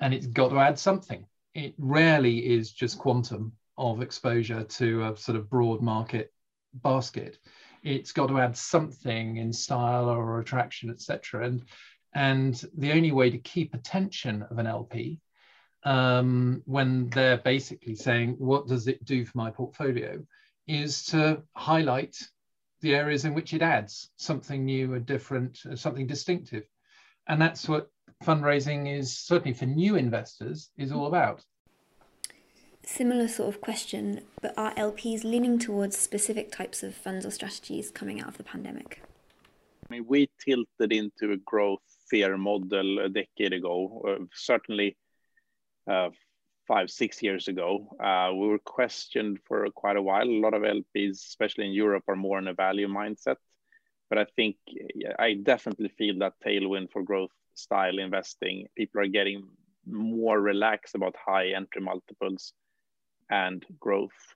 And 0.00 0.12
it's 0.14 0.26
got 0.26 0.48
to 0.50 0.58
add 0.58 0.78
something. 0.78 1.26
It 1.54 1.74
rarely 1.78 2.54
is 2.54 2.72
just 2.72 2.98
quantum 2.98 3.52
of 3.78 4.02
exposure 4.02 4.64
to 4.64 5.04
a 5.04 5.16
sort 5.16 5.36
of 5.36 5.50
broad 5.50 5.80
market 5.80 6.32
basket. 6.74 7.38
It's 7.82 8.12
got 8.12 8.28
to 8.28 8.38
add 8.38 8.56
something 8.56 9.36
in 9.36 9.52
style 9.52 10.08
or 10.08 10.40
attraction, 10.40 10.90
etc. 10.90 11.46
And 11.46 11.62
and 12.14 12.62
the 12.76 12.92
only 12.92 13.12
way 13.12 13.30
to 13.30 13.38
keep 13.38 13.74
attention 13.74 14.42
of 14.50 14.58
an 14.58 14.66
LP 14.66 15.20
um, 15.84 16.62
when 16.64 17.08
they're 17.10 17.38
basically 17.38 17.94
saying, 17.94 18.36
what 18.38 18.66
does 18.66 18.88
it 18.88 19.04
do 19.04 19.24
for 19.24 19.38
my 19.38 19.50
portfolio, 19.50 20.24
is 20.66 21.04
to 21.06 21.42
highlight 21.54 22.16
the 22.80 22.94
areas 22.94 23.24
in 23.24 23.34
which 23.34 23.54
it 23.54 23.62
adds 23.62 24.10
something 24.16 24.64
new 24.64 24.94
and 24.94 25.06
different, 25.06 25.58
something 25.76 26.06
distinctive. 26.06 26.64
And 27.28 27.40
that's 27.40 27.68
what 27.68 27.90
fundraising 28.24 28.98
is, 28.98 29.16
certainly 29.16 29.54
for 29.54 29.66
new 29.66 29.96
investors, 29.96 30.70
is 30.76 30.92
all 30.92 31.06
about. 31.06 31.44
Similar 32.82 33.28
sort 33.28 33.54
of 33.54 33.60
question, 33.60 34.20
but 34.40 34.54
are 34.56 34.72
LPs 34.74 35.24
leaning 35.24 35.58
towards 35.58 35.98
specific 35.98 36.52
types 36.52 36.82
of 36.82 36.94
funds 36.94 37.26
or 37.26 37.30
strategies 37.30 37.90
coming 37.90 38.20
out 38.20 38.28
of 38.28 38.36
the 38.36 38.44
pandemic? 38.44 39.02
I 39.88 39.94
mean, 39.94 40.06
we 40.06 40.28
tilted 40.44 40.92
into 40.92 41.32
a 41.32 41.36
growth 41.36 41.80
fear 42.08 42.36
model 42.36 43.00
a 43.00 43.08
decade 43.08 43.52
ago, 43.52 44.02
uh, 44.08 44.24
certainly 44.32 44.96
uh, 45.90 46.10
five, 46.66 46.90
six 46.90 47.22
years 47.22 47.48
ago. 47.48 47.88
Uh, 48.00 48.32
we 48.34 48.48
were 48.48 48.58
questioned 48.58 49.38
for 49.46 49.68
quite 49.70 49.96
a 49.96 50.02
while. 50.02 50.28
A 50.28 50.40
lot 50.40 50.54
of 50.54 50.62
LPs, 50.62 51.14
especially 51.26 51.66
in 51.66 51.72
Europe, 51.72 52.04
are 52.08 52.16
more 52.16 52.38
in 52.38 52.48
a 52.48 52.54
value 52.54 52.88
mindset. 52.88 53.36
But 54.08 54.18
I 54.18 54.26
think 54.36 54.56
I 55.18 55.34
definitely 55.34 55.88
feel 55.98 56.18
that 56.20 56.34
tailwind 56.44 56.92
for 56.92 57.02
growth 57.02 57.30
style 57.58 57.98
investing. 57.98 58.66
People 58.76 59.00
are 59.02 59.06
getting 59.06 59.48
more 59.86 60.40
relaxed 60.40 60.94
about 60.94 61.14
high 61.16 61.48
entry 61.48 61.82
multiples 61.82 62.52
and 63.30 63.64
growth. 63.80 64.34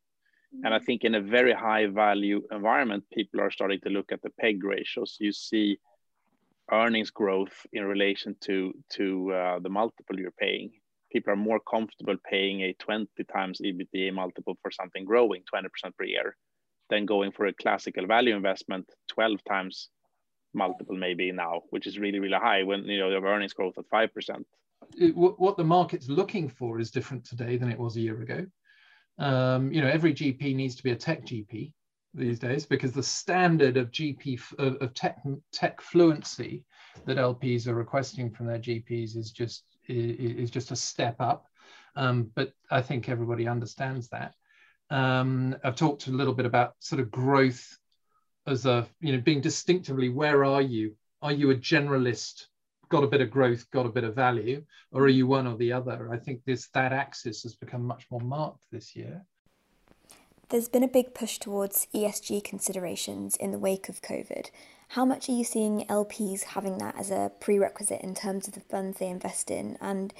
And 0.64 0.74
I 0.74 0.78
mm. 0.78 0.84
think 0.84 1.04
in 1.04 1.14
a 1.14 1.20
very 1.20 1.52
high 1.52 1.86
value 1.86 2.42
environment, 2.50 3.04
people 3.12 3.40
are 3.40 3.50
starting 3.50 3.80
to 3.84 3.90
look 3.90 4.10
at 4.12 4.22
the 4.22 4.30
PEG 4.40 4.64
ratios. 4.64 5.16
You 5.20 5.32
see 5.32 5.78
earnings 6.72 7.10
growth 7.10 7.66
in 7.72 7.84
relation 7.84 8.36
to 8.42 8.72
to 8.90 9.32
uh, 9.32 9.58
the 9.58 9.68
multiple 9.68 10.18
you're 10.18 10.30
paying 10.32 10.70
people 11.10 11.32
are 11.32 11.36
more 11.36 11.60
comfortable 11.60 12.16
paying 12.28 12.62
a 12.62 12.72
20 12.74 13.08
times 13.24 13.60
EBITDA 13.60 14.12
multiple 14.12 14.56
for 14.62 14.70
something 14.70 15.04
growing 15.04 15.42
20% 15.52 15.64
per 15.96 16.04
year 16.04 16.36
than 16.88 17.06
going 17.06 17.32
for 17.32 17.46
a 17.46 17.54
classical 17.54 18.06
value 18.06 18.34
investment 18.34 18.86
12 19.08 19.42
times 19.44 19.88
multiple 20.52 20.96
maybe 20.96 21.32
now, 21.32 21.62
which 21.70 21.86
is 21.86 21.98
really, 21.98 22.18
really 22.18 22.38
high 22.38 22.62
when 22.62 22.84
you 22.84 22.98
know 22.98 23.08
you 23.08 23.14
have 23.14 23.24
earnings 23.24 23.52
growth 23.52 23.78
at 23.78 23.88
5%. 23.88 24.44
What 25.14 25.56
the 25.56 25.64
market's 25.64 26.08
looking 26.08 26.48
for 26.48 26.80
is 26.80 26.90
different 26.90 27.24
today 27.24 27.56
than 27.56 27.70
it 27.70 27.78
was 27.78 27.96
a 27.96 28.00
year 28.00 28.20
ago. 28.20 28.46
Um, 29.18 29.70
you 29.72 29.82
know, 29.82 29.88
every 29.88 30.14
GP 30.14 30.54
needs 30.54 30.74
to 30.76 30.82
be 30.82 30.92
a 30.92 30.96
tech 30.96 31.24
GP 31.24 31.72
these 32.14 32.38
days 32.38 32.66
because 32.66 32.92
the 32.92 33.02
standard 33.02 33.76
of 33.76 33.90
GP 33.90 34.40
of, 34.58 34.76
of 34.76 34.94
tech, 34.94 35.18
tech 35.52 35.80
fluency 35.80 36.64
that 37.06 37.18
LPs 37.18 37.66
are 37.66 37.74
requesting 37.74 38.30
from 38.30 38.46
their 38.46 38.58
GPs 38.58 39.16
is 39.16 39.30
just 39.30 39.64
is 39.88 40.50
just 40.50 40.70
a 40.70 40.76
step 40.76 41.16
up. 41.20 41.46
Um, 41.96 42.30
but 42.34 42.52
I 42.70 42.82
think 42.82 43.08
everybody 43.08 43.46
understands 43.46 44.08
that. 44.08 44.34
Um, 44.90 45.56
I've 45.62 45.76
talked 45.76 46.06
a 46.06 46.12
little 46.12 46.34
bit 46.34 46.46
about 46.46 46.74
sort 46.80 47.00
of 47.00 47.10
growth 47.10 47.78
as 48.50 48.66
a, 48.66 48.86
you 49.00 49.12
know, 49.12 49.20
being 49.20 49.40
distinctively, 49.40 50.08
where 50.08 50.44
are 50.44 50.62
you? 50.62 50.94
Are 51.22 51.32
you 51.32 51.50
a 51.50 51.54
generalist, 51.54 52.46
got 52.88 53.04
a 53.04 53.08
bit 53.08 53.20
of 53.20 53.30
growth, 53.30 53.70
got 53.70 53.86
a 53.86 53.90
bit 53.90 54.04
of 54.04 54.14
value, 54.14 54.64
or 54.92 55.02
are 55.02 55.08
you 55.08 55.26
one 55.26 55.46
or 55.46 55.56
the 55.56 55.72
other? 55.72 56.10
I 56.12 56.18
think 56.18 56.42
this 56.44 56.68
that 56.74 56.92
axis 56.92 57.42
has 57.42 57.54
become 57.54 57.84
much 57.84 58.06
more 58.10 58.20
marked 58.20 58.64
this 58.70 58.96
year. 58.96 59.24
There's 60.48 60.68
been 60.68 60.82
a 60.82 60.88
big 60.88 61.14
push 61.14 61.38
towards 61.38 61.86
ESG 61.94 62.42
considerations 62.42 63.36
in 63.36 63.52
the 63.52 63.58
wake 63.58 63.88
of 63.88 64.02
COVID. 64.02 64.50
How 64.88 65.04
much 65.04 65.28
are 65.28 65.32
you 65.32 65.44
seeing 65.44 65.86
LPs 65.86 66.42
having 66.42 66.78
that 66.78 66.96
as 66.98 67.12
a 67.12 67.30
prerequisite 67.38 68.00
in 68.00 68.16
terms 68.16 68.48
of 68.48 68.54
the 68.54 68.60
funds 68.60 68.98
they 68.98 69.08
invest 69.08 69.52
in? 69.52 69.78
And 69.80 70.12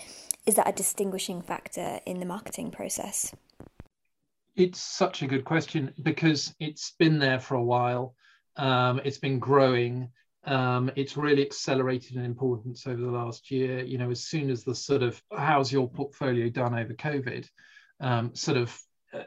is 0.47 0.55
that 0.55 0.69
a 0.69 0.73
distinguishing 0.73 1.43
factor 1.43 1.99
in 2.07 2.21
the 2.21 2.27
marketing 2.27 2.71
process? 2.71 3.35
It's 4.61 4.79
such 4.83 5.23
a 5.23 5.27
good 5.27 5.47
question 5.47 5.95
because 6.03 6.55
it's 6.61 6.93
been 6.99 7.19
there 7.19 7.41
for 7.41 7.55
a 7.55 7.65
while. 7.65 8.15
Um, 8.57 9.01
it's 9.07 9.17
been 9.17 9.39
growing. 9.39 10.11
Um, 10.45 10.91
it's 10.97 11.17
really 11.17 11.41
accelerated 11.41 12.17
in 12.17 12.27
importance 12.27 12.87
over 12.87 13.01
the 13.01 13.11
last 13.11 13.51
year. 13.51 13.83
You 13.83 13.97
know, 13.97 14.11
as 14.11 14.25
soon 14.25 14.51
as 14.51 14.63
the 14.63 14.75
sort 14.75 15.03
of 15.03 15.19
how's 15.35 15.73
your 15.73 15.89
portfolio 15.89 16.51
done 16.51 16.79
over 16.79 16.93
COVID 16.93 17.49
um, 18.01 18.35
sort 18.35 18.59
of 18.59 18.79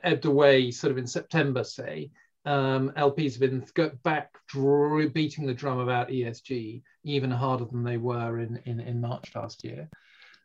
ebbed 0.03 0.25
away 0.25 0.69
sort 0.69 0.91
of 0.91 0.99
in 0.99 1.07
September, 1.07 1.63
say, 1.63 2.11
um, 2.45 2.91
LPs 2.95 3.31
have 3.31 3.39
been 3.39 3.65
back 4.03 4.37
beating 5.13 5.47
the 5.47 5.53
drum 5.55 5.79
about 5.79 6.09
ESG 6.09 6.83
even 7.05 7.31
harder 7.31 7.65
than 7.65 7.83
they 7.83 7.97
were 7.97 8.37
in, 8.37 8.61
in, 8.65 8.79
in 8.79 9.01
March 9.01 9.31
last 9.33 9.63
year. 9.63 9.89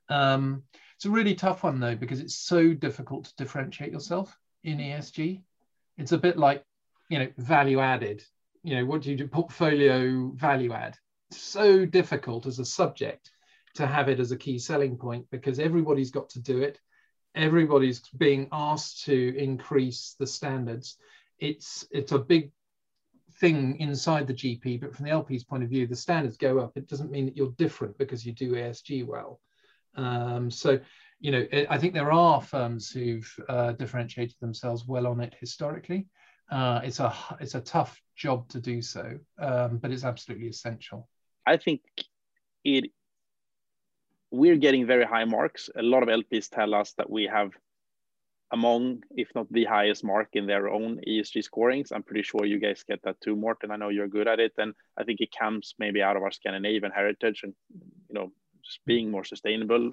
Um, 0.09 0.63
it's 0.97 1.05
a 1.05 1.11
really 1.11 1.35
tough 1.35 1.63
one 1.63 1.79
though, 1.79 1.95
because 1.95 2.21
it's 2.21 2.39
so 2.39 2.73
difficult 2.73 3.27
to 3.27 3.37
differentiate 3.37 3.93
yourself 3.93 4.35
in 4.65 4.79
ESG. 4.79 5.43
It's 5.97 6.13
a 6.13 6.19
bit 6.19 6.37
like, 6.37 6.65
you 7.09 7.19
know, 7.19 7.29
value 7.37 7.81
added. 7.81 8.23
You 8.63 8.77
know, 8.77 8.87
what 8.87 9.03
do 9.03 9.11
you 9.11 9.17
do? 9.17 9.27
Portfolio 9.29 10.33
value 10.35 10.73
add. 10.73 10.97
So 11.31 11.85
difficult 11.85 12.47
as 12.47 12.59
a 12.59 12.65
subject 12.65 13.31
to 13.75 13.87
have 13.87 14.09
it 14.09 14.21
as 14.21 14.33
a 14.33 14.37
key 14.37 14.59
selling 14.59 14.97
point 14.97 15.27
because 15.31 15.59
everybody's 15.59 16.11
got 16.11 16.31
to 16.31 16.41
do 16.41 16.63
it 16.63 16.81
everybody's 17.35 18.01
being 18.17 18.49
asked 18.53 19.05
to 19.05 19.37
increase 19.37 20.17
the 20.19 20.27
standards. 20.27 20.97
It's 21.39 21.87
it's 21.91 22.13
a 22.13 22.19
big 22.19 22.51
thing 23.41 23.79
inside 23.79 24.27
the 24.27 24.35
GP, 24.35 24.81
but 24.81 24.95
from 24.95 25.05
the 25.05 25.13
LP's 25.13 25.45
point 25.45 25.63
of 25.63 25.71
view, 25.71 25.87
the 25.87 25.97
standards 25.97 26.37
go 26.37 26.59
up. 26.59 26.73
It 26.77 26.89
doesn't 26.89 27.11
mean 27.11 27.27
that 27.27 27.37
you're 27.37 27.55
different 27.57 27.97
because 27.97 28.27
you 28.27 28.33
do 28.33 28.53
ESG 28.53 29.07
well. 29.07 29.41
Um, 29.95 30.51
so, 30.51 30.81
you 31.21 31.33
know, 31.33 31.47
I 31.69 31.79
think 31.79 31.95
there 31.95 32.13
are 32.13 32.41
firms 32.41 32.91
who've 32.91 33.29
uh, 33.49 33.73
differentiated 33.73 34.37
themselves 34.41 34.85
well 34.87 35.07
on 35.07 35.21
it 35.21 35.35
historically. 35.41 36.07
Uh, 36.51 36.81
it's 36.83 37.01
a 37.01 37.15
it's 37.41 37.55
a 37.55 37.61
tough 37.61 38.01
job 38.17 38.49
to 38.49 38.61
do 38.61 38.81
so, 38.81 39.19
um, 39.39 39.79
but 39.79 39.91
it's 39.91 40.05
absolutely 40.05 40.49
essential. 40.49 41.09
I 41.47 41.57
think 41.57 41.83
it 42.65 42.91
we're 44.31 44.57
getting 44.57 44.87
very 44.87 45.05
high 45.05 45.25
marks. 45.25 45.71
A 45.77 45.83
lot 45.83 46.03
of 46.03 46.09
LPs 46.09 46.51
tell 46.51 46.75
us 46.75 46.93
that 46.99 47.11
we 47.11 47.25
have 47.25 47.53
among, 48.51 49.03
if 49.11 49.29
not 49.35 49.51
the 49.53 49.65
highest 49.65 50.05
mark 50.05 50.29
in 50.33 50.47
their 50.47 50.69
own 50.69 51.01
ESG 51.07 51.45
scorings. 51.45 51.93
I'm 51.93 52.03
pretty 52.03 52.23
sure 52.23 52.47
you 52.47 52.59
guys 52.59 52.85
get 52.89 53.03
that 53.03 53.21
too, 53.21 53.37
Morten. 53.37 53.71
I 53.71 53.77
know 53.77 53.91
you're 53.91 54.09
good 54.09 54.29
at 54.29 54.41
it. 54.41 54.53
And 54.59 54.75
I 54.97 55.05
think 55.05 55.21
it 55.21 55.35
comes 55.39 55.75
maybe 55.79 56.03
out 56.03 56.17
of 56.17 56.23
our 56.23 56.31
Scandinavian 56.31 56.93
heritage 56.93 57.41
and, 57.43 57.55
you 58.09 58.15
know, 58.15 58.33
just 58.65 58.81
being 58.87 59.11
more 59.11 59.25
sustainable. 59.25 59.93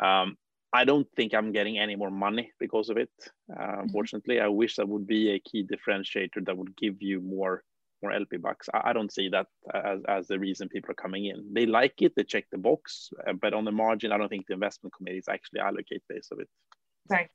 Um, 0.00 0.36
I 0.72 0.84
don't 0.84 1.06
think 1.16 1.34
I'm 1.34 1.52
getting 1.52 1.78
any 1.78 1.96
more 1.96 2.10
money 2.10 2.50
because 2.58 2.88
of 2.88 2.96
it. 2.96 3.10
Uh, 3.50 3.80
unfortunately, 3.80 4.40
I 4.40 4.48
wish 4.48 4.76
that 4.76 4.88
would 4.88 5.06
be 5.06 5.32
a 5.32 5.40
key 5.40 5.66
differentiator 5.66 6.46
that 6.46 6.56
would 6.56 6.76
give 6.76 7.02
you 7.02 7.20
more 7.20 7.62
more 8.02 8.12
LP 8.12 8.36
bucks. 8.36 8.68
I, 8.74 8.90
I, 8.90 8.92
don't 8.92 9.12
see 9.12 9.28
that 9.28 9.46
as, 9.72 10.00
as 10.08 10.26
the 10.26 10.38
reason 10.38 10.68
people 10.68 10.90
are 10.90 10.94
coming 10.94 11.26
in. 11.26 11.52
They 11.52 11.66
like 11.66 12.02
it, 12.02 12.12
they 12.16 12.24
check 12.24 12.46
the 12.50 12.58
box, 12.58 13.10
uh, 13.26 13.32
but 13.32 13.54
on 13.54 13.64
the 13.64 13.70
margin, 13.70 14.10
I 14.10 14.18
don't 14.18 14.28
think 14.28 14.46
the 14.48 14.54
investment 14.54 14.92
committees 14.92 15.26
actually 15.30 15.60
allocate 15.60 16.02
base 16.08 16.28
of 16.32 16.40
it. 16.40 16.48
Right. 17.08 17.30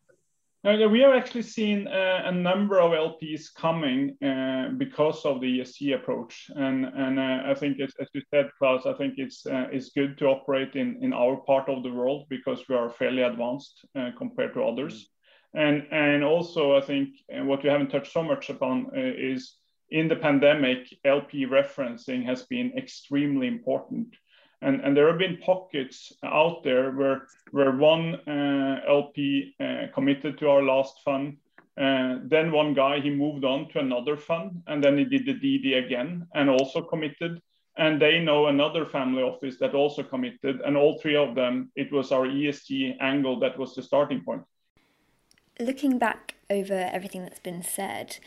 Uh, 0.65 0.87
we 0.89 0.99
have 0.99 1.13
actually 1.13 1.43
seen 1.43 1.87
uh, 1.87 2.23
a 2.25 2.31
number 2.31 2.79
of 2.79 2.91
LPs 2.91 3.53
coming 3.53 4.17
uh, 4.23 4.69
because 4.77 5.23
of 5.23 5.39
the 5.39 5.59
ESG 5.59 5.93
approach, 5.93 6.49
and 6.55 6.85
and 6.85 7.19
uh, 7.19 7.43
I 7.45 7.53
think 7.53 7.79
as, 7.79 7.93
as 8.01 8.07
you 8.13 8.21
said, 8.33 8.49
Klas, 8.57 8.85
I 8.85 8.93
think 8.93 9.13
it's 9.17 9.45
uh, 9.45 9.67
it's 9.71 9.89
good 9.89 10.17
to 10.17 10.25
operate 10.25 10.75
in 10.75 10.97
in 11.03 11.13
our 11.13 11.37
part 11.37 11.69
of 11.69 11.83
the 11.83 11.91
world 11.91 12.25
because 12.29 12.67
we 12.67 12.75
are 12.75 12.89
fairly 12.89 13.21
advanced 13.21 13.85
uh, 13.95 14.09
compared 14.17 14.55
to 14.55 14.63
others, 14.63 15.07
mm. 15.55 15.61
and 15.63 15.87
and 15.91 16.23
also 16.23 16.75
I 16.75 16.81
think 16.81 17.09
what 17.29 17.63
we 17.63 17.69
haven't 17.69 17.91
touched 17.91 18.11
so 18.11 18.23
much 18.23 18.49
upon 18.49 18.89
is 18.95 19.57
in 19.89 20.07
the 20.07 20.15
pandemic, 20.15 20.87
LP 21.05 21.45
referencing 21.45 22.25
has 22.25 22.43
been 22.43 22.73
extremely 22.77 23.47
important. 23.47 24.15
And, 24.61 24.81
and 24.81 24.97
there 24.97 25.07
have 25.07 25.19
been 25.19 25.37
pockets 25.37 26.13
out 26.23 26.63
there 26.63 26.91
where, 26.91 27.27
where 27.51 27.71
one 27.71 28.15
uh, 28.27 28.81
LP 28.87 29.55
uh, 29.59 29.87
committed 29.93 30.37
to 30.39 30.49
our 30.49 30.63
last 30.63 31.01
fund. 31.05 31.37
Uh, 31.79 32.17
then 32.23 32.51
one 32.51 32.73
guy, 32.73 32.99
he 32.99 33.11
moved 33.11 33.45
on 33.45 33.69
to 33.69 33.79
another 33.79 34.17
fund 34.17 34.63
and 34.65 34.83
then 34.83 34.97
he 34.97 35.05
did 35.05 35.25
the 35.27 35.33
DD 35.33 35.85
again 35.85 36.25
and 36.33 36.49
also 36.49 36.81
committed. 36.81 37.39
And 37.77 38.01
they 38.01 38.19
know 38.19 38.47
another 38.47 38.87
family 38.87 39.21
office 39.21 39.57
that 39.59 39.75
also 39.75 40.01
committed. 40.01 40.61
And 40.61 40.75
all 40.75 40.97
three 40.99 41.15
of 41.15 41.35
them, 41.35 41.71
it 41.75 41.91
was 41.91 42.11
our 42.11 42.25
ESG 42.25 42.97
angle 42.99 43.39
that 43.41 43.59
was 43.59 43.75
the 43.75 43.83
starting 43.83 44.21
point. 44.23 44.41
Looking 45.59 45.99
back 45.99 46.35
over 46.49 46.73
everything 46.73 47.21
that's 47.21 47.39
been 47.39 47.61
said, 47.61 48.17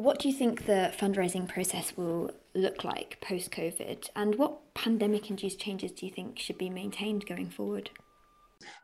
what 0.00 0.18
do 0.18 0.28
you 0.28 0.34
think 0.34 0.64
the 0.64 0.92
fundraising 0.98 1.46
process 1.46 1.92
will 1.94 2.30
look 2.54 2.84
like 2.84 3.20
post 3.20 3.50
COVID? 3.50 4.08
And 4.16 4.34
what 4.36 4.72
pandemic 4.74 5.28
induced 5.28 5.60
changes 5.60 5.92
do 5.92 6.06
you 6.06 6.12
think 6.12 6.38
should 6.38 6.56
be 6.56 6.70
maintained 6.70 7.26
going 7.26 7.50
forward? 7.50 7.90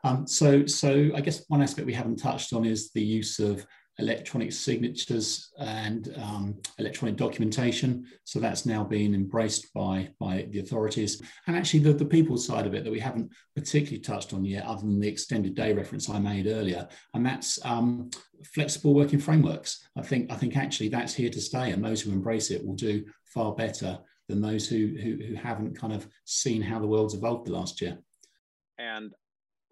Um, 0.05 0.27
so, 0.27 0.67
so 0.67 1.11
I 1.15 1.23
guess 1.23 1.45
one 1.49 1.63
aspect 1.63 1.87
we 1.87 1.95
haven't 1.95 2.17
touched 2.17 2.53
on 2.53 2.67
is 2.67 2.91
the 2.93 3.03
use 3.03 3.39
of 3.39 3.67
electronic 3.99 4.53
signatures 4.53 5.53
and 5.59 6.15
um, 6.23 6.55
electronic 6.79 7.17
documentation. 7.17 8.07
So 8.25 8.39
that's 8.39 8.67
now 8.67 8.85
being 8.85 9.15
embraced 9.15 9.73
by, 9.73 10.11
by 10.21 10.47
the 10.51 10.61
authorities. 10.61 11.23
And 11.47 11.57
actually, 11.57 11.81
the, 11.81 11.93
the 11.93 12.05
people 12.05 12.37
side 12.37 12.67
of 12.67 12.75
it 12.75 12.85
that 12.85 12.91
we 12.91 13.01
haven't 13.01 13.31
particularly 13.55 14.01
touched 14.01 14.35
on 14.35 14.45
yet, 14.45 14.67
other 14.67 14.83
than 14.83 15.01
the 15.01 15.09
extended 15.09 15.55
day 15.55 15.73
reference 15.73 16.11
I 16.11 16.19
made 16.19 16.47
earlier, 16.47 16.87
and 17.15 17.25
that's 17.25 17.59
um, 17.65 18.11
flexible 18.55 18.95
working 18.95 19.19
frameworks. 19.19 19.89
I 19.97 20.03
think, 20.03 20.31
I 20.31 20.37
think 20.37 20.57
actually 20.57 20.91
that's 20.91 21.15
here 21.15 21.31
to 21.31 21.41
stay, 21.41 21.71
and 21.71 21.85
those 21.85 22.03
who 22.03 22.13
embrace 22.13 22.51
it 22.51 22.65
will 22.65 22.75
do 22.75 23.05
far 23.25 23.55
better 23.55 23.99
than 24.29 24.41
those 24.41 24.69
who, 24.69 24.97
who, 25.01 25.25
who 25.25 25.35
haven't 25.35 25.79
kind 25.79 25.93
of 25.93 26.07
seen 26.25 26.61
how 26.61 26.79
the 26.79 26.87
world's 26.87 27.15
evolved 27.15 27.47
the 27.47 27.53
last 27.53 27.81
year. 27.81 27.99
And 28.79 29.13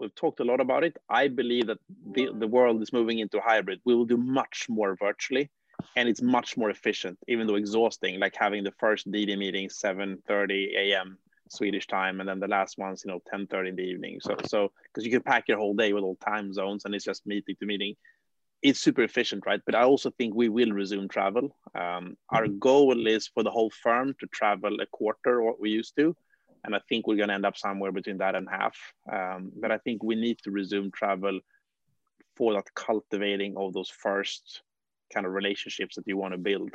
we've 0.05 0.15
talked 0.15 0.41
a 0.41 0.45
lot 0.45 0.61
about 0.61 0.85
it. 0.85 0.97
I 1.09 1.29
believe 1.29 1.67
that 1.69 1.79
the, 2.13 2.29
the 2.39 2.47
world 2.47 2.83
is 2.83 2.93
moving 2.93 3.19
into 3.19 3.41
hybrid. 3.41 3.81
We 3.85 3.95
will 3.95 4.05
do 4.05 4.19
much 4.19 4.67
more 4.69 4.95
virtually 4.97 5.51
and 5.97 6.09
it's 6.09 6.23
much 6.23 6.57
more 6.57 6.71
efficient, 6.71 7.19
even 7.27 7.47
though 7.47 7.57
exhausting, 7.57 8.21
like 8.21 8.37
having 8.37 8.63
the 8.63 8.73
first 8.79 9.11
DD 9.11 9.37
meeting 9.39 9.69
7.30 9.69 10.77
a.m. 10.77 11.19
Swedish 11.49 11.87
time, 11.87 12.21
and 12.21 12.29
then 12.29 12.39
the 12.39 12.49
last 12.49 12.79
one's, 12.79 13.03
you 13.05 13.11
know, 13.11 13.21
10.30 13.33 13.71
in 13.71 13.77
the 13.77 13.83
evening. 13.83 14.19
So, 14.21 14.37
so 14.47 14.73
because 14.85 15.05
you 15.05 15.11
can 15.11 15.23
pack 15.23 15.49
your 15.49 15.59
whole 15.59 15.75
day 15.75 15.93
with 15.93 16.05
all 16.05 16.17
time 16.17 16.53
zones 16.53 16.85
and 16.85 16.95
it's 16.95 17.05
just 17.05 17.27
meeting 17.27 17.57
to 17.61 17.67
meeting. 17.67 17.97
It's 18.63 18.81
super 18.81 19.03
efficient, 19.03 19.45
right? 19.47 19.61
But 19.65 19.75
I 19.75 19.83
also 19.83 20.11
think 20.11 20.35
we 20.35 20.49
will 20.49 20.71
resume 20.71 21.09
travel. 21.09 21.57
Um, 21.75 22.17
our 22.31 22.45
mm-hmm. 22.45 22.59
goal 22.59 23.07
is 23.07 23.29
for 23.29 23.43
the 23.43 23.51
whole 23.51 23.71
firm 23.71 24.15
to 24.21 24.27
travel 24.27 24.81
a 24.81 24.87
quarter 24.87 25.43
what 25.43 25.61
we 25.61 25.71
used 25.71 25.97
to 25.97 26.17
and 26.65 26.75
I 26.75 26.81
think 26.89 27.07
we're 27.07 27.17
going 27.17 27.29
to 27.29 27.35
end 27.35 27.47
up 27.47 27.57
somewhere 27.57 27.93
between 27.93 28.19
that 28.19 28.35
and 28.35 28.49
half. 28.51 28.77
Um, 29.13 29.53
but 29.61 29.71
I 29.71 29.79
think 29.79 30.03
we 30.03 30.15
need 30.15 30.39
to 30.45 30.51
resume 30.51 30.91
travel 30.91 31.41
for 32.37 32.55
that 32.55 32.75
cultivating 32.75 33.55
of 33.57 33.73
those 33.75 33.91
first 33.91 34.63
kind 35.13 35.27
of 35.27 35.33
relationships 35.33 35.97
that 35.97 36.07
you 36.07 36.17
want 36.17 36.33
to 36.33 36.39
build. 36.39 36.71